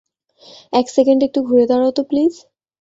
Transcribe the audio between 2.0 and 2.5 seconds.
Please?